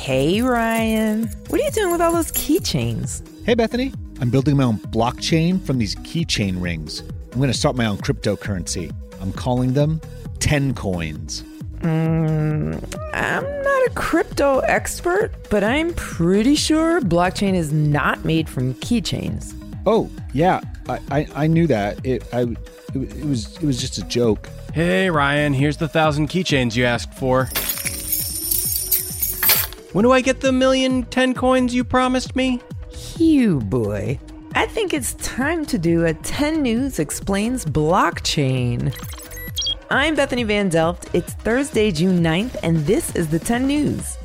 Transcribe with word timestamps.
Hey, 0.00 0.40
Ryan. 0.40 1.30
What 1.48 1.60
are 1.60 1.64
you 1.64 1.70
doing 1.72 1.92
with 1.92 2.00
all 2.00 2.10
those 2.10 2.32
keychains? 2.32 3.20
Hey, 3.44 3.52
Bethany. 3.52 3.92
I'm 4.22 4.30
building 4.30 4.56
my 4.56 4.64
own 4.64 4.78
blockchain 4.78 5.60
from 5.62 5.76
these 5.76 5.94
keychain 5.94 6.58
rings. 6.58 7.00
I'm 7.00 7.36
going 7.36 7.52
to 7.52 7.56
start 7.56 7.76
my 7.76 7.84
own 7.84 7.98
cryptocurrency. 7.98 8.94
I'm 9.20 9.30
calling 9.30 9.74
them 9.74 10.00
10 10.38 10.72
coins. 10.72 11.42
Mm, 11.80 12.82
I'm 13.12 13.42
not 13.42 13.86
a 13.86 13.90
crypto 13.94 14.60
expert, 14.60 15.32
but 15.50 15.62
I'm 15.62 15.92
pretty 15.92 16.54
sure 16.54 17.02
blockchain 17.02 17.52
is 17.52 17.70
not 17.70 18.24
made 18.24 18.48
from 18.48 18.72
keychains. 18.76 19.52
Oh, 19.84 20.10
yeah. 20.32 20.62
I, 20.88 20.98
I, 21.10 21.26
I 21.34 21.46
knew 21.46 21.66
that. 21.66 22.00
It, 22.06 22.26
I, 22.32 22.44
it, 22.94 23.18
it 23.18 23.26
was 23.26 23.54
it 23.56 23.64
was 23.64 23.78
just 23.78 23.98
a 23.98 24.04
joke. 24.04 24.48
Hey, 24.72 25.10
Ryan, 25.10 25.52
here's 25.52 25.76
the 25.76 25.88
thousand 25.88 26.30
keychains 26.30 26.74
you 26.74 26.86
asked 26.86 27.12
for. 27.12 27.50
When 29.92 30.04
do 30.04 30.12
I 30.12 30.20
get 30.20 30.40
the 30.40 30.52
million 30.52 31.02
ten 31.06 31.34
coins 31.34 31.74
you 31.74 31.82
promised 31.82 32.36
me? 32.36 32.60
You 33.16 33.58
boy. 33.58 34.20
I 34.54 34.66
think 34.66 34.94
it's 34.94 35.14
time 35.14 35.66
to 35.66 35.78
do 35.78 36.06
a 36.06 36.14
10 36.14 36.62
News 36.62 37.00
Explains 37.00 37.64
Blockchain. 37.64 38.94
I'm 39.90 40.14
Bethany 40.14 40.44
Van 40.44 40.68
Delft. 40.68 41.08
It's 41.12 41.32
Thursday, 41.34 41.90
June 41.90 42.22
9th, 42.22 42.56
and 42.62 42.86
this 42.86 43.16
is 43.16 43.28
the 43.30 43.40
10 43.40 43.66
News. 43.66 44.16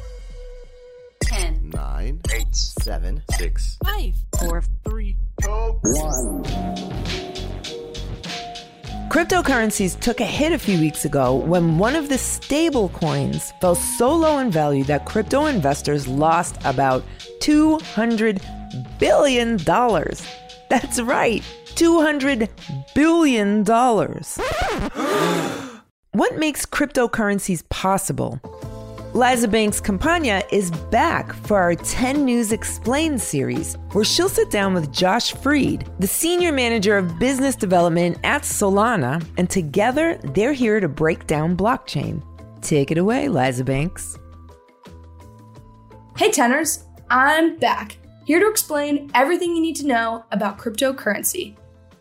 10, 1.21 1.71
9, 1.73 2.21
8, 2.31 2.55
7, 2.55 3.23
6, 3.31 3.77
5, 3.83 4.15
4, 4.39 4.63
3, 4.83 5.15
2, 5.41 5.49
1. 5.83 7.04
Cryptocurrencies 9.15 9.97
took 9.97 10.19
a 10.19 10.25
hit 10.25 10.51
a 10.51 10.59
few 10.59 10.77
weeks 10.77 11.05
ago 11.05 11.35
when 11.35 11.77
one 11.77 11.95
of 11.95 12.09
the 12.09 12.17
stable 12.17 12.89
coins 12.89 13.53
fell 13.61 13.73
so 13.73 14.13
low 14.13 14.39
in 14.39 14.51
value 14.51 14.83
that 14.83 15.05
crypto 15.05 15.45
investors 15.45 16.05
lost 16.05 16.57
about 16.65 17.01
$200 17.39 18.41
billion. 18.99 19.55
That's 20.69 20.99
right, 20.99 21.41
$200 21.75 22.49
billion. 22.93 23.63
what 26.11 26.37
makes 26.37 26.65
cryptocurrencies 26.65 27.63
possible? 27.69 28.41
Liza 29.15 29.47
Banks 29.47 29.79
Campagna 29.79 30.43
is 30.51 30.71
back 30.71 31.31
for 31.31 31.57
our 31.57 31.73
10 31.73 32.25
News 32.25 32.51
Explained 32.51 33.21
series, 33.21 33.77
where 33.93 34.03
she'll 34.03 34.27
sit 34.27 34.51
down 34.51 34.73
with 34.73 34.91
Josh 34.91 35.31
Freed, 35.31 35.89
the 35.99 36.07
Senior 36.07 36.51
Manager 36.51 36.97
of 36.97 37.17
Business 37.17 37.55
Development 37.55 38.17
at 38.25 38.41
Solana, 38.41 39.25
and 39.37 39.49
together 39.49 40.19
they're 40.33 40.51
here 40.51 40.81
to 40.81 40.89
break 40.89 41.27
down 41.27 41.55
blockchain. 41.55 42.21
Take 42.59 42.91
it 42.91 42.97
away, 42.97 43.29
Liza 43.29 43.63
Banks. 43.63 44.19
Hey, 46.17 46.29
tenors, 46.29 46.83
I'm 47.09 47.57
back, 47.57 47.97
here 48.25 48.41
to 48.41 48.49
explain 48.49 49.09
everything 49.13 49.55
you 49.55 49.61
need 49.61 49.77
to 49.77 49.87
know 49.87 50.25
about 50.33 50.57
cryptocurrency. 50.57 51.55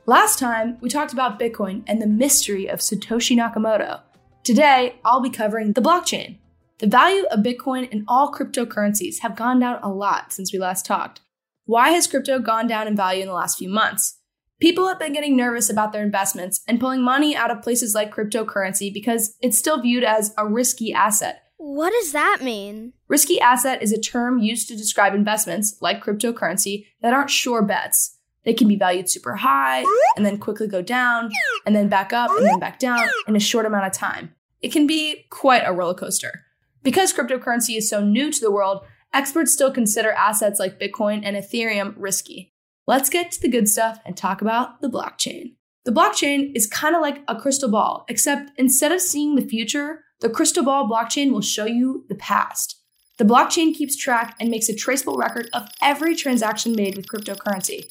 Last 0.06 0.40
time, 0.40 0.78
we 0.80 0.88
talked 0.88 1.12
about 1.12 1.38
Bitcoin 1.38 1.84
and 1.86 2.02
the 2.02 2.08
mystery 2.08 2.66
of 2.68 2.80
Satoshi 2.80 3.36
Nakamoto. 3.36 4.00
Today, 4.42 4.96
I'll 5.04 5.20
be 5.20 5.30
covering 5.30 5.74
the 5.74 5.80
blockchain. 5.80 6.38
The 6.84 6.90
value 6.90 7.24
of 7.30 7.40
Bitcoin 7.40 7.90
and 7.90 8.04
all 8.06 8.30
cryptocurrencies 8.30 9.20
have 9.20 9.36
gone 9.36 9.58
down 9.58 9.78
a 9.82 9.88
lot 9.88 10.34
since 10.34 10.52
we 10.52 10.58
last 10.58 10.84
talked. 10.84 11.22
Why 11.64 11.92
has 11.92 12.06
crypto 12.06 12.38
gone 12.38 12.66
down 12.66 12.86
in 12.86 12.94
value 12.94 13.22
in 13.22 13.28
the 13.28 13.32
last 13.32 13.56
few 13.56 13.70
months? 13.70 14.18
People 14.60 14.86
have 14.88 14.98
been 14.98 15.14
getting 15.14 15.34
nervous 15.34 15.70
about 15.70 15.94
their 15.94 16.02
investments 16.02 16.62
and 16.68 16.78
pulling 16.78 17.02
money 17.02 17.34
out 17.34 17.50
of 17.50 17.62
places 17.62 17.94
like 17.94 18.14
cryptocurrency 18.14 18.92
because 18.92 19.34
it's 19.40 19.58
still 19.58 19.80
viewed 19.80 20.04
as 20.04 20.34
a 20.36 20.46
risky 20.46 20.92
asset. 20.92 21.44
What 21.56 21.90
does 21.90 22.12
that 22.12 22.40
mean? 22.42 22.92
Risky 23.08 23.40
asset 23.40 23.82
is 23.82 23.90
a 23.90 23.98
term 23.98 24.40
used 24.40 24.68
to 24.68 24.76
describe 24.76 25.14
investments, 25.14 25.78
like 25.80 26.04
cryptocurrency, 26.04 26.84
that 27.00 27.14
aren't 27.14 27.30
sure 27.30 27.62
bets. 27.62 28.18
They 28.44 28.52
can 28.52 28.68
be 28.68 28.76
valued 28.76 29.08
super 29.08 29.36
high 29.36 29.86
and 30.18 30.26
then 30.26 30.36
quickly 30.36 30.68
go 30.68 30.82
down 30.82 31.32
and 31.64 31.74
then 31.74 31.88
back 31.88 32.12
up 32.12 32.30
and 32.36 32.44
then 32.44 32.58
back 32.58 32.78
down 32.78 33.08
in 33.26 33.36
a 33.36 33.40
short 33.40 33.64
amount 33.64 33.86
of 33.86 33.92
time. 33.92 34.34
It 34.60 34.70
can 34.70 34.86
be 34.86 35.24
quite 35.30 35.62
a 35.64 35.72
roller 35.72 35.94
coaster. 35.94 36.43
Because 36.84 37.12
cryptocurrency 37.12 37.76
is 37.76 37.88
so 37.88 38.04
new 38.04 38.30
to 38.30 38.40
the 38.40 38.52
world, 38.52 38.84
experts 39.12 39.52
still 39.52 39.72
consider 39.72 40.12
assets 40.12 40.60
like 40.60 40.78
Bitcoin 40.78 41.22
and 41.24 41.34
Ethereum 41.34 41.94
risky. 41.96 42.52
Let's 42.86 43.08
get 43.08 43.32
to 43.32 43.40
the 43.40 43.48
good 43.48 43.68
stuff 43.68 43.98
and 44.04 44.16
talk 44.16 44.42
about 44.42 44.82
the 44.82 44.88
blockchain. 44.88 45.54
The 45.86 45.92
blockchain 45.92 46.52
is 46.54 46.66
kind 46.66 46.94
of 46.94 47.00
like 47.00 47.22
a 47.26 47.40
crystal 47.40 47.70
ball, 47.70 48.04
except 48.08 48.52
instead 48.58 48.92
of 48.92 49.00
seeing 49.00 49.34
the 49.34 49.46
future, 49.46 50.04
the 50.20 50.28
crystal 50.28 50.64
ball 50.64 50.88
blockchain 50.88 51.32
will 51.32 51.40
show 51.40 51.64
you 51.64 52.04
the 52.08 52.14
past. 52.14 52.80
The 53.16 53.24
blockchain 53.24 53.74
keeps 53.74 53.96
track 53.96 54.34
and 54.38 54.50
makes 54.50 54.68
a 54.68 54.74
traceable 54.74 55.16
record 55.16 55.48
of 55.52 55.68
every 55.80 56.14
transaction 56.14 56.74
made 56.74 56.96
with 56.96 57.06
cryptocurrency. 57.06 57.90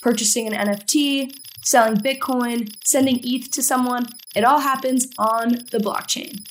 Purchasing 0.00 0.52
an 0.52 0.68
NFT, 0.68 1.32
selling 1.62 1.96
Bitcoin, 1.96 2.74
sending 2.84 3.20
ETH 3.22 3.50
to 3.52 3.62
someone, 3.62 4.06
it 4.34 4.44
all 4.44 4.60
happens 4.60 5.06
on 5.18 5.50
the 5.70 5.78
blockchain. 5.78 6.44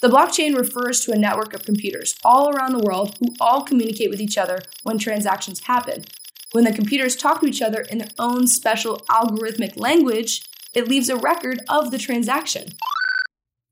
The 0.00 0.08
blockchain 0.08 0.56
refers 0.56 1.00
to 1.00 1.12
a 1.12 1.18
network 1.18 1.54
of 1.54 1.64
computers 1.64 2.14
all 2.24 2.50
around 2.50 2.70
the 2.70 2.84
world 2.84 3.16
who 3.18 3.34
all 3.40 3.64
communicate 3.64 4.10
with 4.10 4.20
each 4.20 4.38
other 4.38 4.60
when 4.84 4.96
transactions 4.96 5.64
happen. 5.64 6.04
When 6.52 6.62
the 6.62 6.72
computers 6.72 7.16
talk 7.16 7.40
to 7.40 7.48
each 7.48 7.60
other 7.60 7.80
in 7.80 7.98
their 7.98 8.10
own 8.16 8.46
special 8.46 8.98
algorithmic 9.10 9.76
language, 9.76 10.44
it 10.72 10.86
leaves 10.86 11.08
a 11.08 11.16
record 11.16 11.62
of 11.68 11.90
the 11.90 11.98
transaction. 11.98 12.68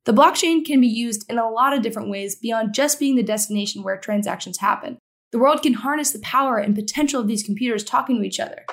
The 0.04 0.12
blockchain 0.12 0.64
can 0.64 0.80
be 0.80 0.88
used 0.88 1.30
in 1.30 1.38
a 1.38 1.48
lot 1.48 1.72
of 1.72 1.82
different 1.82 2.10
ways 2.10 2.34
beyond 2.34 2.74
just 2.74 2.98
being 2.98 3.14
the 3.14 3.22
destination 3.22 3.84
where 3.84 3.96
transactions 3.96 4.58
happen. 4.58 4.98
The 5.30 5.38
world 5.38 5.62
can 5.62 5.74
harness 5.74 6.10
the 6.10 6.18
power 6.20 6.58
and 6.58 6.74
potential 6.74 7.20
of 7.20 7.28
these 7.28 7.44
computers 7.44 7.84
talking 7.84 8.18
to 8.18 8.26
each 8.26 8.40
other. 8.40 8.64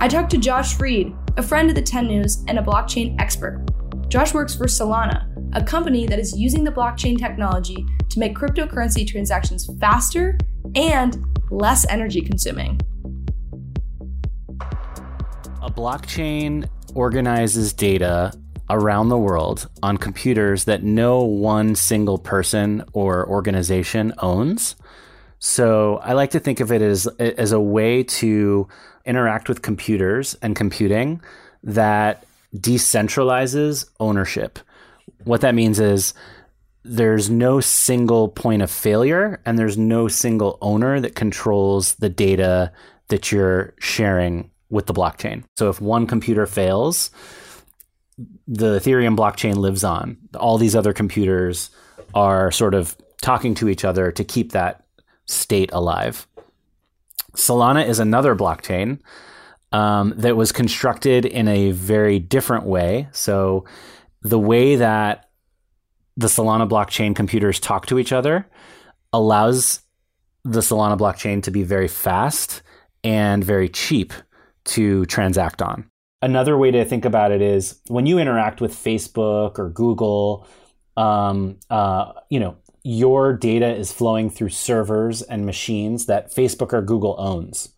I 0.00 0.08
talked 0.08 0.30
to 0.32 0.38
Josh 0.38 0.74
Freed, 0.74 1.14
a 1.36 1.44
friend 1.44 1.68
of 1.68 1.76
the 1.76 1.82
10 1.82 2.08
News 2.08 2.44
and 2.48 2.58
a 2.58 2.62
blockchain 2.62 3.20
expert. 3.20 3.64
Josh 4.08 4.34
works 4.34 4.54
for 4.54 4.66
Solana, 4.66 5.31
a 5.54 5.62
company 5.62 6.06
that 6.06 6.18
is 6.18 6.36
using 6.38 6.64
the 6.64 6.70
blockchain 6.70 7.18
technology 7.18 7.84
to 8.08 8.18
make 8.18 8.36
cryptocurrency 8.36 9.06
transactions 9.06 9.68
faster 9.80 10.38
and 10.74 11.24
less 11.50 11.86
energy 11.88 12.20
consuming. 12.20 12.80
A 15.60 15.70
blockchain 15.70 16.68
organizes 16.94 17.72
data 17.72 18.32
around 18.70 19.08
the 19.08 19.18
world 19.18 19.68
on 19.82 19.96
computers 19.96 20.64
that 20.64 20.82
no 20.82 21.22
one 21.22 21.74
single 21.74 22.18
person 22.18 22.84
or 22.92 23.28
organization 23.28 24.12
owns. 24.18 24.76
So 25.38 25.98
I 25.98 26.14
like 26.14 26.30
to 26.30 26.40
think 26.40 26.60
of 26.60 26.72
it 26.72 26.80
as 26.80 27.06
as 27.18 27.52
a 27.52 27.60
way 27.60 28.04
to 28.04 28.68
interact 29.04 29.48
with 29.48 29.62
computers 29.62 30.34
and 30.40 30.54
computing 30.54 31.20
that 31.64 32.24
decentralizes 32.56 33.86
ownership. 33.98 34.58
What 35.24 35.40
that 35.42 35.54
means 35.54 35.80
is 35.80 36.14
there's 36.84 37.30
no 37.30 37.60
single 37.60 38.28
point 38.28 38.62
of 38.62 38.70
failure 38.70 39.40
and 39.46 39.58
there's 39.58 39.78
no 39.78 40.08
single 40.08 40.58
owner 40.60 41.00
that 41.00 41.14
controls 41.14 41.94
the 41.96 42.08
data 42.08 42.72
that 43.08 43.30
you're 43.30 43.74
sharing 43.78 44.50
with 44.70 44.86
the 44.86 44.94
blockchain. 44.94 45.44
So 45.56 45.68
if 45.68 45.80
one 45.80 46.06
computer 46.06 46.46
fails, 46.46 47.10
the 48.48 48.78
Ethereum 48.78 49.16
blockchain 49.16 49.54
lives 49.56 49.84
on. 49.84 50.16
All 50.34 50.58
these 50.58 50.74
other 50.74 50.92
computers 50.92 51.70
are 52.14 52.50
sort 52.50 52.74
of 52.74 52.96
talking 53.20 53.54
to 53.54 53.68
each 53.68 53.84
other 53.84 54.10
to 54.12 54.24
keep 54.24 54.52
that 54.52 54.84
state 55.26 55.70
alive. 55.72 56.26
Solana 57.36 57.86
is 57.86 57.98
another 57.98 58.34
blockchain 58.34 58.98
um, 59.72 60.14
that 60.16 60.36
was 60.36 60.52
constructed 60.52 61.24
in 61.24 61.48
a 61.48 61.70
very 61.70 62.18
different 62.18 62.64
way. 62.64 63.08
So 63.12 63.64
the 64.22 64.38
way 64.38 64.76
that 64.76 65.28
the 66.16 66.26
Solana 66.26 66.68
blockchain 66.68 67.14
computers 67.14 67.58
talk 67.58 67.86
to 67.86 67.98
each 67.98 68.12
other 68.12 68.46
allows 69.12 69.80
the 70.44 70.60
Solana 70.60 70.98
blockchain 70.98 71.42
to 71.44 71.50
be 71.50 71.62
very 71.62 71.88
fast 71.88 72.62
and 73.04 73.44
very 73.44 73.68
cheap 73.68 74.12
to 74.64 75.04
transact 75.06 75.62
on. 75.62 75.88
Another 76.20 76.56
way 76.56 76.70
to 76.70 76.84
think 76.84 77.04
about 77.04 77.32
it 77.32 77.42
is 77.42 77.80
when 77.88 78.06
you 78.06 78.18
interact 78.18 78.60
with 78.60 78.72
Facebook 78.72 79.58
or 79.58 79.70
Google, 79.70 80.46
um, 80.96 81.58
uh, 81.68 82.12
you 82.30 82.38
know, 82.38 82.56
your 82.84 83.32
data 83.32 83.74
is 83.74 83.92
flowing 83.92 84.30
through 84.30 84.50
servers 84.50 85.22
and 85.22 85.46
machines 85.46 86.06
that 86.06 86.32
Facebook 86.34 86.72
or 86.72 86.82
Google 86.82 87.16
owns. 87.18 87.70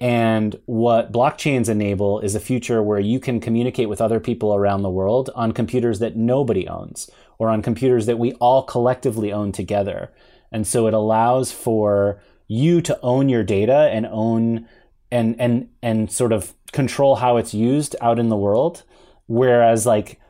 And 0.00 0.58
what 0.66 1.12
blockchains 1.12 1.68
enable 1.68 2.20
is 2.20 2.34
a 2.34 2.40
future 2.40 2.82
where 2.82 2.98
you 2.98 3.20
can 3.20 3.40
communicate 3.40 3.88
with 3.88 4.00
other 4.00 4.20
people 4.20 4.54
around 4.54 4.82
the 4.82 4.90
world 4.90 5.30
on 5.34 5.52
computers 5.52 6.00
that 6.00 6.16
nobody 6.16 6.68
owns 6.68 7.10
or 7.38 7.48
on 7.48 7.62
computers 7.62 8.06
that 8.06 8.18
we 8.18 8.32
all 8.34 8.62
collectively 8.62 9.32
own 9.32 9.52
together. 9.52 10.12
And 10.50 10.66
so 10.66 10.86
it 10.86 10.94
allows 10.94 11.52
for 11.52 12.20
you 12.48 12.80
to 12.82 12.98
own 13.02 13.28
your 13.28 13.44
data 13.44 13.88
and 13.92 14.06
own 14.06 14.68
and 15.10 15.40
and 15.40 15.68
and 15.82 16.10
sort 16.10 16.32
of 16.32 16.54
control 16.72 17.16
how 17.16 17.36
it's 17.36 17.54
used 17.54 17.94
out 18.00 18.18
in 18.18 18.28
the 18.28 18.36
world 18.36 18.82
whereas 19.26 19.86
like 19.86 20.20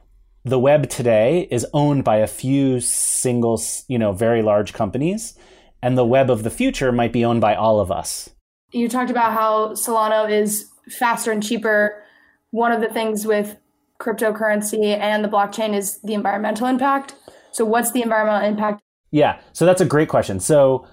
the 0.44 0.58
web 0.58 0.88
today 0.90 1.48
is 1.50 1.66
owned 1.72 2.04
by 2.04 2.16
a 2.16 2.26
few 2.26 2.80
single, 2.80 3.60
you 3.88 3.98
know, 3.98 4.12
very 4.12 4.42
large 4.42 4.74
companies 4.74 5.38
and 5.82 5.96
the 5.96 6.04
web 6.04 6.30
of 6.30 6.42
the 6.42 6.50
future 6.50 6.92
might 6.92 7.12
be 7.12 7.24
owned 7.24 7.40
by 7.40 7.54
all 7.54 7.80
of 7.80 7.90
us. 7.90 8.30
You 8.74 8.88
talked 8.88 9.10
about 9.10 9.32
how 9.32 9.70
Solana 9.70 10.28
is 10.30 10.68
faster 10.90 11.30
and 11.30 11.42
cheaper. 11.42 12.02
One 12.50 12.72
of 12.72 12.80
the 12.80 12.88
things 12.88 13.24
with 13.24 13.56
cryptocurrency 14.00 14.98
and 14.98 15.24
the 15.24 15.28
blockchain 15.28 15.74
is 15.74 16.00
the 16.02 16.12
environmental 16.14 16.66
impact. 16.66 17.14
So, 17.52 17.64
what's 17.64 17.92
the 17.92 18.02
environmental 18.02 18.48
impact? 18.48 18.82
Yeah, 19.12 19.40
so 19.52 19.64
that's 19.64 19.80
a 19.80 19.84
great 19.84 20.08
question. 20.08 20.40
So, 20.40 20.88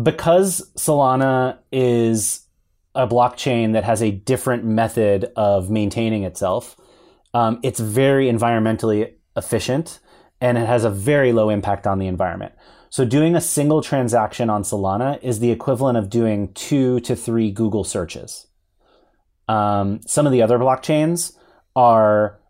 because 0.00 0.70
Solana 0.76 1.58
is 1.72 2.46
a 2.94 3.08
blockchain 3.08 3.72
that 3.72 3.82
has 3.82 4.02
a 4.02 4.12
different 4.12 4.64
method 4.64 5.32
of 5.34 5.68
maintaining 5.68 6.22
itself, 6.22 6.76
um, 7.34 7.58
it's 7.64 7.80
very 7.80 8.30
environmentally 8.30 9.14
efficient 9.36 9.98
and 10.40 10.56
it 10.56 10.66
has 10.66 10.84
a 10.84 10.90
very 10.90 11.32
low 11.32 11.50
impact 11.50 11.86
on 11.86 11.98
the 11.98 12.06
environment. 12.06 12.52
So 12.96 13.04
doing 13.04 13.36
a 13.36 13.42
single 13.42 13.82
transaction 13.82 14.48
on 14.48 14.62
Solana 14.62 15.22
is 15.22 15.38
the 15.38 15.50
equivalent 15.50 15.98
of 15.98 16.08
doing 16.08 16.54
two 16.54 16.98
to 17.00 17.14
three 17.14 17.50
Google 17.50 17.84
searches. 17.84 18.46
Um, 19.48 20.00
some 20.06 20.24
of 20.24 20.32
the 20.32 20.40
other 20.40 20.58
blockchains 20.58 21.36
are 21.76 22.40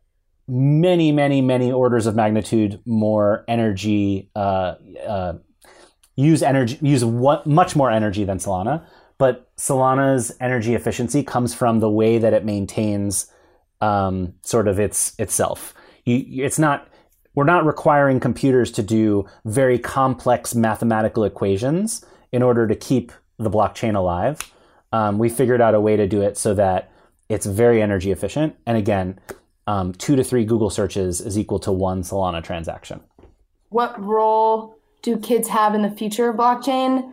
many, 0.47 1.11
many, 1.11 1.41
many 1.41 1.73
orders 1.73 2.07
of 2.07 2.15
magnitude 2.15 2.79
more 2.87 3.45
energy, 3.49 4.31
uh, 4.37 4.77
uh, 5.05 5.33
use 6.15 6.45
energy, 6.45 6.79
use 6.81 7.05
what, 7.05 7.45
much 7.49 7.75
more 7.75 7.91
energy 7.91 8.23
than 8.23 8.39
Solana. 8.39 8.87
But 9.19 9.51
Solana's 9.57 10.31
energy 10.41 10.77
efficiency 10.77 11.25
comes 11.25 11.57
from 11.57 11.81
the 11.81 11.91
way 11.91 12.19
that 12.19 12.33
it 12.33 12.45
maintains 12.45 13.27
um, 13.81 14.35
sort 14.43 14.69
of 14.69 14.79
its 14.79 15.13
itself. 15.19 15.75
You, 16.05 16.45
it's 16.45 16.61
not 16.61 16.87
we're 17.37 17.45
not 17.45 17.65
requiring 17.65 18.19
computers 18.19 18.73
to 18.73 18.83
do 18.83 19.27
very 19.45 19.79
complex 19.79 20.55
mathematical 20.55 21.23
equations 21.23 22.05
in 22.33 22.43
order 22.43 22.67
to 22.67 22.75
keep 22.75 23.13
the 23.39 23.51
blockchain 23.51 23.95
alive. 23.95 24.41
Um, 24.91 25.19
we 25.19 25.29
figured 25.29 25.61
out 25.61 25.75
a 25.75 25.81
way 25.81 25.97
to 25.97 26.09
do 26.09 26.23
it 26.23 26.37
so 26.37 26.55
that 26.55 26.91
it's 27.29 27.47
very 27.47 27.83
energy 27.83 28.11
efficient. 28.11 28.57
And 28.67 28.79
again, 28.79 29.21
um, 29.67 29.93
two 29.93 30.17
to 30.17 30.25
three 30.25 30.45
Google 30.45 30.71
searches 30.71 31.21
is 31.21 31.39
equal 31.39 31.59
to 31.61 31.73
one 31.73 32.03
Solana 32.03 32.43
transaction. 32.43 33.01
What 33.69 34.03
role 34.03 34.79
do 35.03 35.19
kids 35.19 35.49
have 35.49 35.75
in 35.75 35.83
the 35.83 35.91
future 35.91 36.31
of 36.31 36.37
blockchain? 36.37 37.13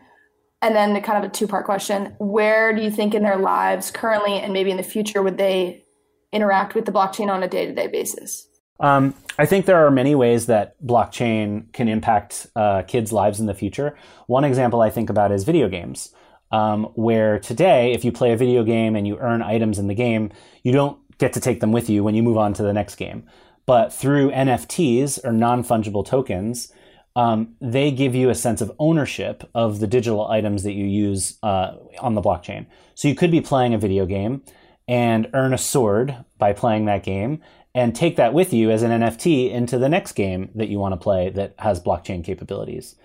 And 0.61 0.73
then 0.73 0.99
kind 1.01 1.23
of 1.23 1.29
a 1.29 1.33
two 1.33 1.47
part 1.47 1.65
question 1.65 2.15
Where 2.19 2.73
do 2.73 2.81
you 2.81 2.89
think 2.89 3.13
in 3.13 3.23
their 3.23 3.37
lives 3.37 3.91
currently 3.91 4.39
and 4.39 4.53
maybe 4.53 4.71
in 4.71 4.77
the 4.77 4.83
future 4.83 5.21
would 5.21 5.37
they 5.37 5.83
interact 6.31 6.75
with 6.75 6.85
the 6.85 6.93
blockchain 6.93 7.27
on 7.27 7.43
a 7.43 7.47
day 7.49 7.65
to 7.65 7.73
day 7.73 7.87
basis? 7.87 8.47
Um, 8.79 9.13
I 9.37 9.45
think 9.45 9.65
there 9.65 9.85
are 9.85 9.91
many 9.91 10.15
ways 10.15 10.45
that 10.47 10.81
blockchain 10.83 11.71
can 11.73 11.87
impact 11.87 12.47
uh, 12.55 12.83
kids' 12.83 13.11
lives 13.11 13.39
in 13.39 13.45
the 13.45 13.53
future. 13.53 13.97
One 14.27 14.43
example 14.43 14.81
I 14.81 14.89
think 14.89 15.09
about 15.09 15.31
is 15.31 15.43
video 15.43 15.69
games, 15.69 16.13
um, 16.51 16.85
where 16.95 17.39
today, 17.39 17.93
if 17.93 18.03
you 18.03 18.11
play 18.11 18.31
a 18.31 18.37
video 18.37 18.63
game 18.63 18.95
and 18.95 19.07
you 19.07 19.17
earn 19.19 19.41
items 19.41 19.79
in 19.79 19.87
the 19.87 19.95
game, 19.95 20.31
you 20.63 20.71
don't 20.71 20.99
get 21.17 21.33
to 21.33 21.39
take 21.39 21.59
them 21.59 21.71
with 21.71 21.89
you 21.89 22.03
when 22.03 22.15
you 22.15 22.23
move 22.23 22.37
on 22.37 22.53
to 22.53 22.63
the 22.63 22.73
next 22.73 22.95
game. 22.95 23.25
But 23.65 23.93
through 23.93 24.31
NFTs 24.31 25.23
or 25.23 25.31
non 25.31 25.63
fungible 25.63 26.05
tokens, 26.05 26.71
um, 27.15 27.55
they 27.61 27.91
give 27.91 28.15
you 28.15 28.29
a 28.29 28.35
sense 28.35 28.59
of 28.59 28.71
ownership 28.79 29.49
of 29.53 29.79
the 29.79 29.87
digital 29.87 30.27
items 30.27 30.63
that 30.63 30.73
you 30.73 30.85
use 30.85 31.37
uh, 31.43 31.75
on 31.99 32.15
the 32.15 32.21
blockchain. 32.21 32.65
So 32.95 33.07
you 33.07 33.15
could 33.15 33.31
be 33.31 33.41
playing 33.41 33.73
a 33.73 33.77
video 33.77 34.05
game 34.05 34.43
and 34.87 35.29
earn 35.33 35.53
a 35.53 35.57
sword 35.57 36.15
by 36.37 36.53
playing 36.53 36.85
that 36.85 37.03
game 37.03 37.41
and 37.75 37.95
take 37.95 38.15
that 38.17 38.33
with 38.33 38.53
you 38.53 38.69
as 38.69 38.83
an 38.83 38.91
NFT 38.91 39.51
into 39.51 39.77
the 39.77 39.89
next 39.89 40.13
game 40.13 40.49
that 40.55 40.69
you 40.69 40.79
want 40.79 40.93
to 40.93 40.97
play 40.97 41.29
that 41.29 41.55
has 41.59 41.81
blockchain 41.81 42.23
capabilities. 42.23 42.95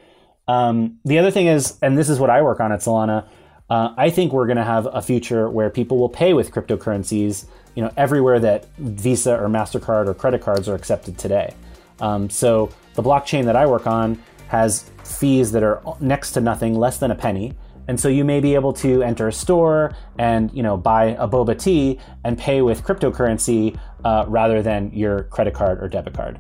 Um, 0.47 0.99
the 1.05 1.19
other 1.19 1.31
thing 1.31 1.47
is, 1.47 1.79
and 1.83 1.97
this 1.97 2.09
is 2.09 2.19
what 2.19 2.31
I 2.31 2.43
work 2.43 2.61
on 2.61 2.73
at 2.73 2.81
Solana, 2.81 3.27
uh, 3.71 3.95
I 3.97 4.11
think 4.11 4.33
we're 4.33 4.47
going 4.47 4.57
to 4.57 4.65
have 4.65 4.89
a 4.91 5.03
future 5.03 5.49
where 5.51 5.69
people 5.69 5.99
will 5.99 6.09
pay 6.09 6.33
with 6.33 6.51
cryptocurrencies, 6.51 7.47
you 7.75 7.83
know, 7.83 7.93
everywhere 7.97 8.41
that 8.41 8.67
Visa 8.79 9.39
or 9.39 9.49
Mastercard 9.49 10.07
or 10.07 10.15
credit 10.15 10.41
cards 10.41 10.69
are 10.69 10.75
accepted 10.75 11.19
today. 11.19 11.55
Um, 12.01 12.31
so 12.31 12.71
the 12.95 13.03
blockchain 13.03 13.45
that 13.45 13.57
I 13.57 13.67
work 13.67 13.87
on 13.87 14.23
has 14.49 14.91
fees 15.05 15.53
that 15.53 15.63
are 15.63 15.83
next 16.01 16.33
to 16.33 16.41
nothing, 16.41 16.75
less 16.75 16.99
than 16.99 17.11
a 17.11 17.15
penny, 17.15 17.55
and 17.89 17.99
so 17.99 18.09
you 18.09 18.25
may 18.25 18.39
be 18.39 18.55
able 18.55 18.73
to 18.75 19.03
enter 19.03 19.27
a 19.27 19.33
store 19.33 19.93
and 20.19 20.53
you 20.53 20.63
know 20.63 20.77
buy 20.77 21.17
a 21.19 21.27
boba 21.27 21.59
tea 21.59 21.99
and 22.25 22.39
pay 22.39 22.63
with 22.63 22.85
cryptocurrency 22.85 23.79
uh, 24.05 24.25
rather 24.29 24.63
than 24.63 24.93
your 24.93 25.25
credit 25.25 25.55
card 25.55 25.83
or 25.83 25.89
debit 25.89 26.15
card. 26.15 26.39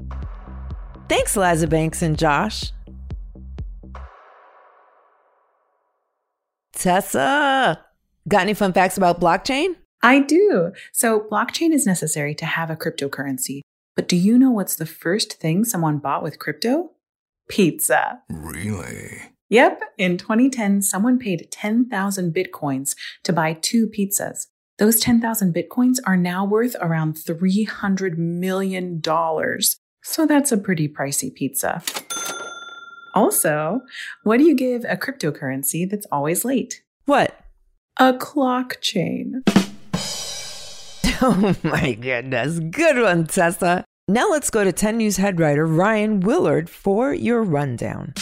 Thanks, 1.08 1.36
Banks 1.66 2.02
and 2.02 2.18
Josh. 2.18 2.72
Tessa, 6.74 7.84
got 8.28 8.42
any 8.42 8.54
fun 8.54 8.72
facts 8.72 8.96
about 8.96 9.20
blockchain? 9.20 9.74
I 10.02 10.20
do. 10.20 10.70
So, 10.92 11.26
blockchain 11.32 11.72
is 11.72 11.86
necessary 11.86 12.34
to 12.36 12.46
have 12.46 12.70
a 12.70 12.76
cryptocurrency. 12.76 13.62
But 13.96 14.06
do 14.06 14.14
you 14.14 14.38
know 14.38 14.52
what's 14.52 14.76
the 14.76 14.86
first 14.86 15.40
thing 15.40 15.64
someone 15.64 15.98
bought 15.98 16.22
with 16.22 16.38
crypto? 16.38 16.90
Pizza. 17.48 18.20
Really? 18.28 19.22
Yep, 19.50 19.80
in 19.96 20.18
2010, 20.18 20.82
someone 20.82 21.18
paid 21.18 21.48
10,000 21.50 22.34
bitcoins 22.34 22.94
to 23.24 23.32
buy 23.32 23.54
two 23.54 23.86
pizzas. 23.86 24.46
Those 24.78 25.00
10,000 25.00 25.54
bitcoins 25.54 25.96
are 26.04 26.16
now 26.16 26.44
worth 26.44 26.76
around 26.80 27.14
$300 27.14 28.18
million. 28.18 29.02
So 29.02 30.26
that's 30.26 30.52
a 30.52 30.58
pretty 30.58 30.86
pricey 30.86 31.34
pizza. 31.34 31.82
Also, 33.14 33.80
what 34.22 34.36
do 34.36 34.44
you 34.44 34.54
give 34.54 34.84
a 34.84 34.96
cryptocurrency 34.96 35.88
that's 35.88 36.06
always 36.12 36.44
late? 36.44 36.82
What? 37.06 37.40
A 37.96 38.14
clock 38.14 38.80
chain. 38.80 39.42
Oh 41.20 41.56
my 41.64 41.94
goodness. 41.94 42.60
Good 42.60 43.02
one, 43.02 43.26
Tessa. 43.26 43.84
Now 44.06 44.30
let's 44.30 44.50
go 44.50 44.62
to 44.62 44.72
10 44.72 44.98
News 44.98 45.16
head 45.16 45.40
writer 45.40 45.66
Ryan 45.66 46.20
Willard 46.20 46.70
for 46.70 47.12
your 47.12 47.42
rundown. 47.42 48.14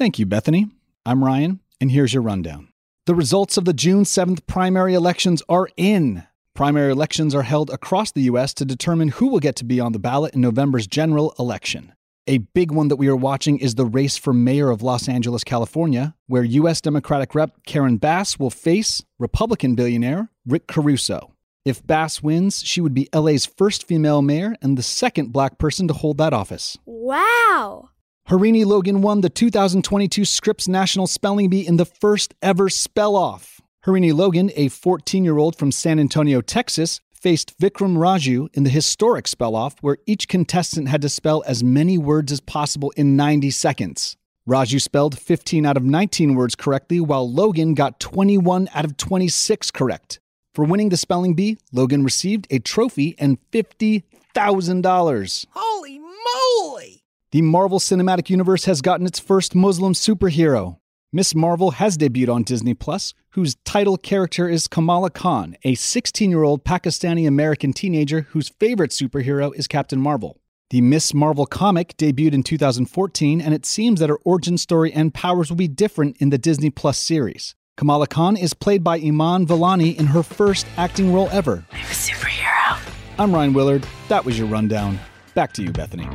Thank 0.00 0.18
you, 0.18 0.24
Bethany. 0.24 0.66
I'm 1.04 1.22
Ryan, 1.22 1.60
and 1.78 1.90
here's 1.90 2.14
your 2.14 2.22
rundown. 2.22 2.68
The 3.04 3.14
results 3.14 3.58
of 3.58 3.66
the 3.66 3.74
June 3.74 4.04
7th 4.04 4.46
primary 4.46 4.94
elections 4.94 5.42
are 5.46 5.68
in. 5.76 6.26
Primary 6.54 6.90
elections 6.90 7.34
are 7.34 7.42
held 7.42 7.68
across 7.68 8.10
the 8.10 8.22
U.S. 8.22 8.54
to 8.54 8.64
determine 8.64 9.08
who 9.08 9.26
will 9.26 9.40
get 9.40 9.56
to 9.56 9.64
be 9.66 9.78
on 9.78 9.92
the 9.92 9.98
ballot 9.98 10.32
in 10.32 10.40
November's 10.40 10.86
general 10.86 11.34
election. 11.38 11.92
A 12.26 12.38
big 12.38 12.72
one 12.72 12.88
that 12.88 12.96
we 12.96 13.08
are 13.08 13.14
watching 13.14 13.58
is 13.58 13.74
the 13.74 13.84
race 13.84 14.16
for 14.16 14.32
mayor 14.32 14.70
of 14.70 14.80
Los 14.80 15.06
Angeles, 15.06 15.44
California, 15.44 16.14
where 16.28 16.44
U.S. 16.44 16.80
Democratic 16.80 17.34
Rep 17.34 17.66
Karen 17.66 17.98
Bass 17.98 18.38
will 18.38 18.48
face 18.48 19.02
Republican 19.18 19.74
billionaire 19.74 20.30
Rick 20.46 20.66
Caruso. 20.66 21.34
If 21.66 21.86
Bass 21.86 22.22
wins, 22.22 22.62
she 22.62 22.80
would 22.80 22.94
be 22.94 23.10
LA's 23.14 23.44
first 23.44 23.86
female 23.86 24.22
mayor 24.22 24.56
and 24.62 24.78
the 24.78 24.82
second 24.82 25.30
black 25.30 25.58
person 25.58 25.88
to 25.88 25.92
hold 25.92 26.16
that 26.16 26.32
office. 26.32 26.78
Wow! 26.86 27.90
Harini 28.28 28.64
Logan 28.64 29.02
won 29.02 29.22
the 29.22 29.28
2022 29.28 30.24
Scripps 30.24 30.68
National 30.68 31.06
Spelling 31.06 31.48
Bee 31.48 31.66
in 31.66 31.76
the 31.76 31.84
first 31.84 32.34
ever 32.40 32.68
spell 32.68 33.16
off. 33.16 33.60
Harini 33.84 34.14
Logan, 34.14 34.50
a 34.54 34.68
14 34.68 35.24
year 35.24 35.38
old 35.38 35.56
from 35.56 35.72
San 35.72 35.98
Antonio, 35.98 36.40
Texas, 36.40 37.00
faced 37.12 37.58
Vikram 37.58 37.96
Raju 37.96 38.48
in 38.54 38.62
the 38.62 38.70
historic 38.70 39.26
spell 39.26 39.56
off, 39.56 39.74
where 39.80 39.98
each 40.06 40.28
contestant 40.28 40.88
had 40.88 41.02
to 41.02 41.08
spell 41.08 41.42
as 41.46 41.64
many 41.64 41.98
words 41.98 42.30
as 42.30 42.40
possible 42.40 42.92
in 42.96 43.16
90 43.16 43.50
seconds. 43.50 44.16
Raju 44.48 44.80
spelled 44.80 45.18
15 45.18 45.66
out 45.66 45.76
of 45.76 45.84
19 45.84 46.34
words 46.34 46.54
correctly, 46.54 47.00
while 47.00 47.30
Logan 47.30 47.74
got 47.74 48.00
21 48.00 48.68
out 48.74 48.84
of 48.84 48.96
26 48.96 49.70
correct. 49.70 50.20
For 50.54 50.64
winning 50.64 50.88
the 50.88 50.96
spelling 50.96 51.34
bee, 51.34 51.58
Logan 51.72 52.04
received 52.04 52.46
a 52.50 52.58
trophy 52.58 53.14
and 53.18 53.38
$50,000. 53.52 55.46
Holy 55.50 55.98
moly! 55.98 56.99
The 57.32 57.42
Marvel 57.42 57.78
Cinematic 57.78 58.28
Universe 58.28 58.64
has 58.64 58.82
gotten 58.82 59.06
its 59.06 59.20
first 59.20 59.54
Muslim 59.54 59.92
superhero. 59.92 60.78
Ms. 61.12 61.36
Marvel 61.36 61.70
has 61.72 61.96
debuted 61.96 62.34
on 62.34 62.42
Disney 62.42 62.74
Plus, 62.74 63.14
whose 63.30 63.54
title 63.64 63.96
character 63.96 64.48
is 64.48 64.66
Kamala 64.66 65.10
Khan, 65.10 65.56
a 65.62 65.76
16 65.76 66.28
year 66.28 66.42
old 66.42 66.64
Pakistani 66.64 67.28
American 67.28 67.72
teenager 67.72 68.22
whose 68.30 68.48
favorite 68.48 68.90
superhero 68.90 69.54
is 69.54 69.68
Captain 69.68 70.00
Marvel. 70.00 70.40
The 70.70 70.80
Ms. 70.80 71.14
Marvel 71.14 71.46
comic 71.46 71.96
debuted 71.96 72.32
in 72.32 72.42
2014, 72.42 73.40
and 73.40 73.54
it 73.54 73.64
seems 73.64 74.00
that 74.00 74.10
her 74.10 74.18
origin 74.24 74.58
story 74.58 74.92
and 74.92 75.14
powers 75.14 75.50
will 75.50 75.56
be 75.56 75.68
different 75.68 76.16
in 76.16 76.30
the 76.30 76.38
Disney 76.38 76.70
Plus 76.70 76.98
series. 76.98 77.54
Kamala 77.76 78.08
Khan 78.08 78.36
is 78.36 78.54
played 78.54 78.82
by 78.82 78.98
Iman 78.98 79.46
Vellani 79.46 79.96
in 79.96 80.06
her 80.06 80.24
first 80.24 80.66
acting 80.76 81.12
role 81.12 81.28
ever. 81.30 81.64
I'm 81.70 81.78
a 81.78 81.90
superhero. 81.90 82.80
I'm 83.20 83.32
Ryan 83.32 83.52
Willard. 83.52 83.86
That 84.08 84.24
was 84.24 84.36
your 84.36 84.48
rundown. 84.48 84.98
Back 85.36 85.52
to 85.52 85.62
you, 85.62 85.70
Bethany. 85.70 86.08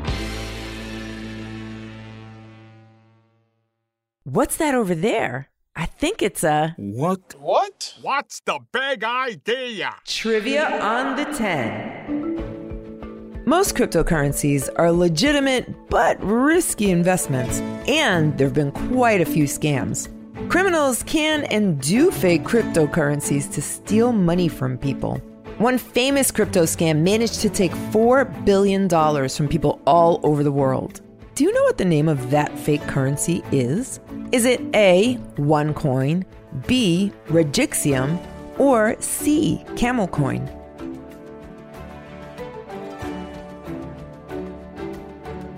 What's 4.28 4.58
that 4.58 4.74
over 4.74 4.96
there? 4.96 5.52
I 5.76 5.86
think 5.86 6.24
it's 6.24 6.44
a. 6.44 6.74
What? 6.80 7.36
What? 7.40 7.94
What's 8.02 8.40
the 8.40 8.58
big 8.72 9.04
idea? 9.04 9.94
Trivia 10.04 10.82
on 10.82 11.16
the 11.16 11.26
10. 11.26 13.44
Most 13.46 13.76
cryptocurrencies 13.76 14.68
are 14.78 14.92
legitimate 14.92 15.72
but 15.92 16.18
risky 16.24 16.90
investments, 16.90 17.60
and 17.88 18.36
there 18.36 18.48
have 18.48 18.56
been 18.56 18.72
quite 18.72 19.22
a 19.22 19.26
few 19.26 19.44
scams. 19.44 20.10
Criminals 20.50 21.04
can 21.04 21.44
and 21.44 21.80
do 21.80 22.10
fake 22.10 22.42
cryptocurrencies 22.42 23.54
to 23.54 23.62
steal 23.62 24.12
money 24.12 24.48
from 24.48 24.76
people. 24.76 25.18
One 25.60 25.78
famous 25.78 26.32
crypto 26.32 26.64
scam 26.64 27.02
managed 27.02 27.42
to 27.42 27.50
take 27.50 27.74
$4 27.92 28.44
billion 28.44 28.90
from 28.90 29.48
people 29.48 29.80
all 29.86 30.20
over 30.24 30.44
the 30.44 30.52
world. 30.52 31.02
Do 31.36 31.44
you 31.44 31.52
know 31.52 31.64
what 31.64 31.78
the 31.78 31.84
name 31.84 32.08
of 32.08 32.30
that 32.30 32.58
fake 32.58 32.88
currency 32.88 33.44
is? 33.52 34.00
Is 34.32 34.46
it 34.46 34.62
A, 34.74 35.20
OneCoin, 35.36 36.24
B, 36.66 37.12
Regixium, 37.28 38.26
or 38.58 38.96
C, 39.02 39.62
Camelcoin? 39.72 40.48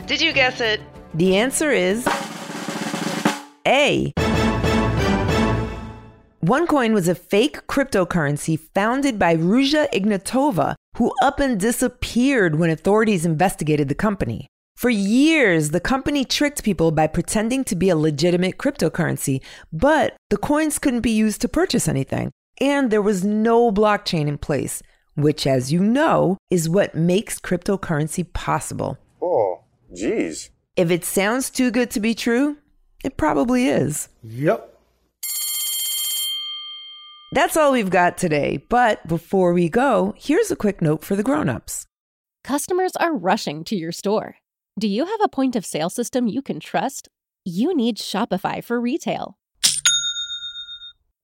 Did 0.07 0.19
you 0.19 0.33
guess 0.33 0.61
it? 0.61 0.81
The 1.13 1.37
answer 1.37 1.69
is 1.69 2.07
A. 3.67 4.11
OneCoin 6.43 6.93
was 6.95 7.07
a 7.07 7.13
fake 7.13 7.67
cryptocurrency 7.67 8.59
founded 8.73 9.19
by 9.19 9.35
Ruja 9.35 9.87
Ignatova, 9.93 10.73
who 10.97 11.13
up 11.21 11.39
and 11.39 11.59
disappeared 11.59 12.57
when 12.57 12.71
authorities 12.71 13.27
investigated 13.27 13.89
the 13.89 13.95
company. 13.95 14.47
For 14.77 14.91
years, 14.91 15.71
the 15.71 15.79
company 15.79 16.23
tricked 16.23 16.63
people 16.63 16.91
by 16.91 17.07
pretending 17.07 17.63
to 17.63 17.75
be 17.75 17.89
a 17.89 17.95
legitimate 17.95 18.59
cryptocurrency, 18.59 19.41
but 19.73 20.15
the 20.29 20.37
coins 20.37 20.77
couldn't 20.77 21.01
be 21.01 21.09
used 21.09 21.41
to 21.41 21.49
purchase 21.49 21.87
anything, 21.87 22.29
and 22.61 22.91
there 22.91 23.01
was 23.01 23.23
no 23.23 23.71
blockchain 23.71 24.27
in 24.27 24.37
place, 24.37 24.83
which, 25.15 25.47
as 25.47 25.73
you 25.73 25.79
know, 25.79 26.37
is 26.51 26.69
what 26.69 26.93
makes 26.93 27.39
cryptocurrency 27.39 28.31
possible. 28.33 28.99
Oh, 29.19 29.63
geez. 29.95 30.51
If 30.75 30.91
it 30.91 31.03
sounds 31.03 31.49
too 31.49 31.71
good 31.71 31.89
to 31.89 31.99
be 31.99 32.13
true, 32.13 32.57
it 33.03 33.17
probably 33.17 33.69
is. 33.69 34.09
Yep. 34.21 34.77
That's 37.31 37.57
all 37.57 37.71
we've 37.71 37.89
got 37.89 38.19
today, 38.19 38.57
but 38.69 39.07
before 39.07 39.53
we 39.53 39.69
go, 39.69 40.13
here's 40.15 40.51
a 40.51 40.55
quick 40.55 40.83
note 40.83 41.03
for 41.03 41.15
the 41.15 41.23
grown-ups. 41.23 41.87
Customers 42.43 42.95
are 42.97 43.15
rushing 43.15 43.63
to 43.63 43.75
your 43.75 43.91
store. 43.91 44.35
Do 44.79 44.87
you 44.87 45.05
have 45.05 45.21
a 45.23 45.27
point 45.27 45.55
of 45.55 45.65
sale 45.65 45.89
system 45.89 46.27
you 46.27 46.43
can 46.43 46.59
trust? 46.59 47.09
You 47.43 47.75
need 47.75 47.97
Shopify 47.97 48.63
for 48.63 48.79
retail. 48.79 49.39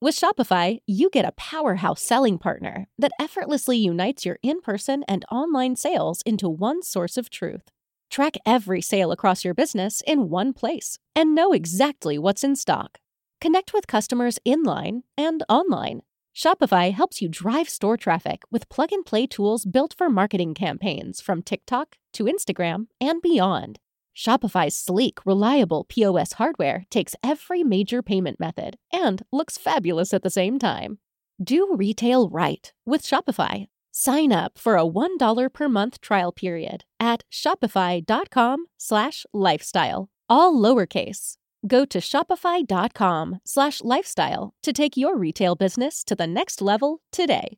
With 0.02 0.16
Shopify, 0.16 0.80
you 0.88 1.12
get 1.12 1.24
a 1.24 1.34
powerhouse 1.34 2.02
selling 2.02 2.40
partner 2.40 2.88
that 2.98 3.12
effortlessly 3.20 3.78
unites 3.78 4.26
your 4.26 4.40
in 4.42 4.60
person 4.62 5.04
and 5.08 5.24
online 5.32 5.76
sales 5.76 6.24
into 6.26 6.50
one 6.50 6.82
source 6.82 7.16
of 7.16 7.30
truth. 7.30 7.70
Track 8.10 8.38
every 8.44 8.82
sale 8.82 9.12
across 9.12 9.46
your 9.46 9.54
business 9.54 10.02
in 10.08 10.30
one 10.30 10.54
place 10.54 10.98
and 11.16 11.36
know 11.36 11.54
exactly 11.54 12.18
what's 12.18 12.44
in 12.44 12.56
stock. 12.56 12.98
Connect 13.40 13.72
with 13.72 13.86
customers 13.86 14.40
in 14.44 14.64
line 14.64 15.04
and 15.16 15.44
online. 15.48 16.02
Shopify 16.36 16.92
helps 16.92 17.22
you 17.22 17.30
drive 17.30 17.70
store 17.70 17.96
traffic 17.96 18.42
with 18.50 18.68
plug 18.70 18.92
and 18.92 19.06
play 19.06 19.28
tools 19.28 19.66
built 19.66 19.94
for 19.98 20.10
marketing 20.10 20.56
campaigns 20.56 21.22
from 21.22 21.44
TikTok 21.44 21.98
to 22.14 22.26
Instagram 22.26 22.88
and 23.00 23.22
beyond. 23.22 23.80
Shopify's 24.16 24.76
sleek, 24.76 25.26
reliable 25.26 25.86
POS 25.86 26.34
hardware 26.34 26.86
takes 26.90 27.16
every 27.24 27.64
major 27.64 28.02
payment 28.02 28.40
method 28.40 28.78
and 28.92 29.24
looks 29.32 29.58
fabulous 29.58 30.14
at 30.14 30.24
the 30.24 30.30
same 30.30 30.58
time. 30.60 30.98
Do 31.44 31.76
retail 31.76 32.30
right 32.30 32.72
with 32.86 33.04
Shopify. 33.04 33.68
Sign 33.92 34.32
up 34.32 34.58
for 34.58 34.76
a 34.76 34.86
$1 34.86 35.54
per 35.54 35.70
month 35.70 36.02
trial 36.02 36.32
period 36.32 36.84
at 37.00 37.24
shopify.com 37.32 38.66
slash 38.78 39.26
lifestyle, 39.34 40.10
all 40.30 40.54
lowercase. 40.54 41.38
Go 41.66 41.86
to 41.86 42.00
shopify.com 42.00 43.40
slash 43.46 43.82
lifestyle 43.84 44.54
to 44.64 44.74
take 44.74 44.98
your 44.98 45.18
retail 45.18 45.56
business 45.56 46.04
to 46.06 46.16
the 46.16 46.28
next 46.28 46.62
level 46.62 47.02
today. 47.12 47.58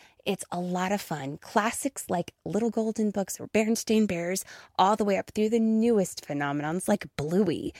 It's 0.25 0.45
a 0.51 0.59
lot 0.59 0.91
of 0.91 1.01
fun. 1.01 1.37
Classics 1.37 2.05
like 2.09 2.33
Little 2.45 2.69
Golden 2.69 3.11
Books 3.11 3.39
or 3.39 3.47
Bernstein 3.47 4.05
Bears, 4.05 4.45
all 4.77 4.95
the 4.95 5.05
way 5.05 5.17
up 5.17 5.31
through 5.33 5.49
the 5.49 5.59
newest 5.59 6.27
phenomenons 6.27 6.87
like 6.87 7.07
Bluey. 7.17 7.73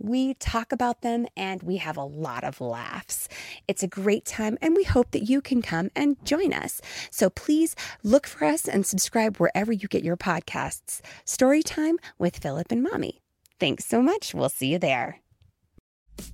We 0.00 0.34
talk 0.34 0.70
about 0.72 1.02
them 1.02 1.26
and 1.36 1.62
we 1.62 1.78
have 1.78 1.96
a 1.96 2.04
lot 2.04 2.44
of 2.44 2.60
laughs. 2.60 3.28
It's 3.66 3.82
a 3.82 3.88
great 3.88 4.24
time 4.24 4.56
and 4.62 4.76
we 4.76 4.84
hope 4.84 5.10
that 5.10 5.28
you 5.28 5.40
can 5.40 5.60
come 5.60 5.90
and 5.96 6.16
join 6.24 6.52
us. 6.52 6.80
So 7.10 7.30
please 7.30 7.74
look 8.04 8.26
for 8.26 8.44
us 8.44 8.68
and 8.68 8.86
subscribe 8.86 9.38
wherever 9.38 9.72
you 9.72 9.88
get 9.88 10.04
your 10.04 10.16
podcasts. 10.16 11.00
Storytime 11.26 11.96
with 12.16 12.38
Philip 12.38 12.70
and 12.70 12.82
Mommy. 12.82 13.20
Thanks 13.58 13.86
so 13.86 14.00
much. 14.00 14.34
We'll 14.34 14.48
see 14.48 14.68
you 14.68 14.78
there. 14.78 15.20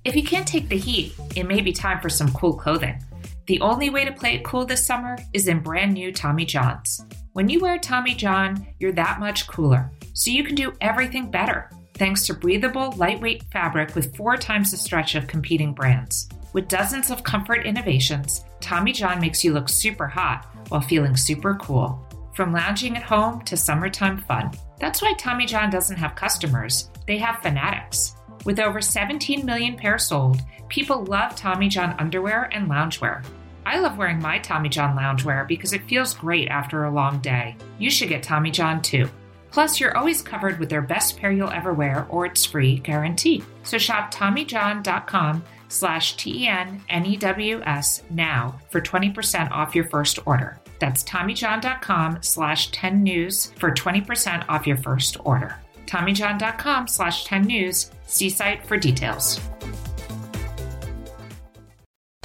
If 0.03 0.15
you 0.15 0.23
can't 0.23 0.47
take 0.47 0.69
the 0.69 0.77
heat, 0.77 1.13
it 1.35 1.43
may 1.47 1.61
be 1.61 1.71
time 1.71 2.01
for 2.01 2.09
some 2.09 2.31
cool 2.33 2.53
clothing. 2.53 2.99
The 3.47 3.61
only 3.61 3.89
way 3.89 4.05
to 4.05 4.11
play 4.11 4.35
it 4.35 4.43
cool 4.43 4.65
this 4.65 4.85
summer 4.85 5.17
is 5.33 5.47
in 5.47 5.59
brand 5.59 5.93
new 5.93 6.11
Tommy 6.11 6.45
Johns. 6.45 7.05
When 7.33 7.47
you 7.47 7.59
wear 7.59 7.77
Tommy 7.77 8.15
John, 8.15 8.65
you're 8.79 8.91
that 8.93 9.19
much 9.19 9.47
cooler, 9.47 9.91
so 10.13 10.31
you 10.31 10.43
can 10.43 10.55
do 10.55 10.73
everything 10.81 11.29
better 11.29 11.69
thanks 11.97 12.25
to 12.27 12.33
breathable, 12.33 12.93
lightweight 12.97 13.43
fabric 13.51 13.95
with 13.95 14.15
four 14.15 14.37
times 14.37 14.71
the 14.71 14.77
stretch 14.77 15.15
of 15.15 15.27
competing 15.27 15.73
brands. 15.73 16.27
With 16.53 16.67
dozens 16.67 17.09
of 17.09 17.23
comfort 17.23 17.65
innovations, 17.65 18.45
Tommy 18.61 18.91
John 18.91 19.19
makes 19.19 19.43
you 19.43 19.53
look 19.53 19.69
super 19.69 20.07
hot 20.07 20.45
while 20.69 20.81
feeling 20.81 21.15
super 21.15 21.55
cool. 21.55 22.01
From 22.33 22.51
lounging 22.51 22.97
at 22.97 23.03
home 23.03 23.41
to 23.43 23.55
summertime 23.55 24.17
fun. 24.17 24.51
That's 24.79 25.01
why 25.01 25.13
Tommy 25.13 25.45
John 25.45 25.69
doesn't 25.69 25.97
have 25.97 26.15
customers, 26.15 26.89
they 27.07 27.17
have 27.17 27.41
fanatics. 27.41 28.15
With 28.45 28.59
over 28.59 28.79
17 28.79 29.43
million 29.43 29.75
pairs 29.75 30.05
sold, 30.07 30.39
people 30.69 31.03
love 31.05 31.35
Tommy 31.35 31.67
John 31.67 31.95
underwear 31.99 32.43
and 32.53 32.69
loungewear. 32.69 33.25
I 33.65 33.79
love 33.79 33.97
wearing 33.97 34.21
my 34.21 34.37
Tommy 34.37 34.69
John 34.69 34.95
loungewear 34.95 35.47
because 35.47 35.73
it 35.73 35.89
feels 35.89 36.13
great 36.13 36.47
after 36.49 36.83
a 36.83 36.91
long 36.91 37.19
day. 37.19 37.57
You 37.79 37.89
should 37.89 38.09
get 38.09 38.21
Tommy 38.21 38.51
John 38.51 38.83
too. 38.83 39.09
Plus, 39.49 39.79
you're 39.79 39.97
always 39.97 40.21
covered 40.21 40.59
with 40.59 40.69
their 40.69 40.83
best 40.83 41.17
pair 41.17 41.31
you'll 41.31 41.49
ever 41.49 41.73
wear 41.73 42.05
or 42.09 42.27
it's 42.27 42.45
free 42.45 42.77
guarantee. 42.77 43.43
So 43.63 43.79
shop 43.79 44.13
TommyJohn.com 44.13 45.43
slash 45.67 46.15
T-E-N-N-E-W-S 46.17 48.03
now 48.11 48.59
for 48.69 48.79
20% 48.79 49.51
off 49.51 49.73
your 49.73 49.85
first 49.85 50.19
order. 50.27 50.59
That's 50.79 51.03
TommyJohn.com 51.03 52.19
slash 52.21 52.69
10 52.71 53.01
news 53.01 53.53
for 53.57 53.71
20% 53.71 54.45
off 54.49 54.67
your 54.67 54.77
first 54.77 55.17
order. 55.23 55.55
TommyJohn.com 55.85 56.87
slash 56.87 57.25
10 57.25 57.43
news. 57.43 57.91
See 58.05 58.29
site 58.29 58.65
for 58.65 58.77
details. 58.77 59.39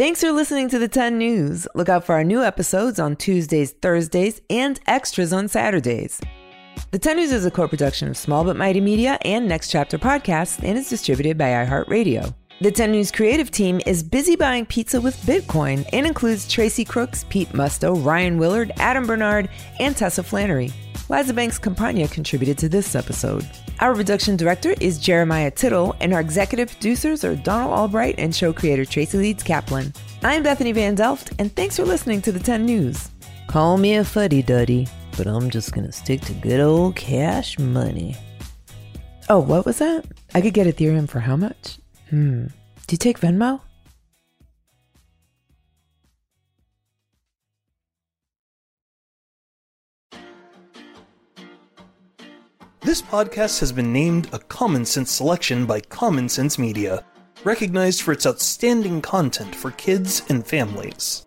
Thanks 0.00 0.22
for 0.22 0.32
listening 0.32 0.70
to 0.70 0.78
the 0.78 0.88
10 0.88 1.18
News. 1.18 1.68
Look 1.74 1.90
out 1.90 2.06
for 2.06 2.14
our 2.14 2.24
new 2.24 2.42
episodes 2.42 2.98
on 2.98 3.16
Tuesdays, 3.16 3.72
Thursdays, 3.72 4.40
and 4.48 4.80
extras 4.86 5.30
on 5.30 5.46
Saturdays. 5.46 6.18
The 6.90 6.98
10 6.98 7.18
News 7.18 7.32
is 7.32 7.44
a 7.44 7.50
co 7.50 7.68
production 7.68 8.08
of 8.08 8.16
Small 8.16 8.42
But 8.42 8.56
Mighty 8.56 8.80
Media 8.80 9.18
and 9.26 9.46
Next 9.46 9.70
Chapter 9.70 9.98
Podcasts 9.98 10.64
and 10.64 10.78
is 10.78 10.88
distributed 10.88 11.36
by 11.36 11.50
iHeartRadio. 11.50 12.34
The 12.62 12.70
10 12.70 12.92
News 12.92 13.10
creative 13.10 13.50
team 13.50 13.80
is 13.86 14.02
busy 14.02 14.36
buying 14.36 14.66
pizza 14.66 15.00
with 15.00 15.16
Bitcoin 15.22 15.88
and 15.94 16.06
includes 16.06 16.46
Tracy 16.46 16.84
Crooks, 16.84 17.24
Pete 17.30 17.48
Musto, 17.54 17.96
Ryan 18.04 18.36
Willard, 18.36 18.70
Adam 18.76 19.06
Bernard, 19.06 19.48
and 19.78 19.96
Tessa 19.96 20.22
Flannery. 20.22 20.70
Liza 21.08 21.32
Banks 21.32 21.58
Campagna 21.58 22.06
contributed 22.06 22.58
to 22.58 22.68
this 22.68 22.94
episode. 22.94 23.48
Our 23.78 23.94
production 23.94 24.36
director 24.36 24.74
is 24.78 24.98
Jeremiah 24.98 25.50
Tittle, 25.50 25.96
and 26.00 26.12
our 26.12 26.20
executive 26.20 26.68
producers 26.68 27.24
are 27.24 27.34
Donald 27.34 27.72
Albright 27.72 28.16
and 28.18 28.36
show 28.36 28.52
creator 28.52 28.84
Tracy 28.84 29.16
Leeds 29.16 29.42
Kaplan. 29.42 29.94
I'm 30.22 30.42
Bethany 30.42 30.72
Van 30.72 30.94
Delft, 30.94 31.32
and 31.38 31.50
thanks 31.56 31.76
for 31.76 31.86
listening 31.86 32.20
to 32.20 32.30
the 32.30 32.38
10 32.38 32.66
News. 32.66 33.08
Call 33.46 33.78
me 33.78 33.94
a 33.96 34.04
fuddy 34.04 34.42
duddy, 34.42 34.86
but 35.16 35.26
I'm 35.26 35.48
just 35.48 35.72
gonna 35.72 35.92
stick 35.92 36.20
to 36.22 36.34
good 36.34 36.60
old 36.60 36.94
cash 36.94 37.58
money. 37.58 38.18
Oh, 39.30 39.38
what 39.38 39.64
was 39.64 39.78
that? 39.78 40.04
I 40.34 40.42
could 40.42 40.52
get 40.52 40.66
Ethereum 40.66 41.08
for 41.08 41.20
how 41.20 41.36
much? 41.36 41.78
Hmm. 42.10 42.46
Do 42.88 42.94
you 42.94 42.98
take 42.98 43.20
Venmo? 43.20 43.60
This 52.80 53.00
podcast 53.00 53.60
has 53.60 53.70
been 53.70 53.92
named 53.92 54.28
a 54.32 54.40
Common 54.40 54.84
Sense 54.84 55.12
selection 55.12 55.66
by 55.66 55.80
Common 55.82 56.28
Sense 56.28 56.58
Media, 56.58 57.04
recognized 57.44 58.02
for 58.02 58.10
its 58.10 58.26
outstanding 58.26 59.00
content 59.00 59.54
for 59.54 59.70
kids 59.70 60.22
and 60.28 60.44
families. 60.44 61.26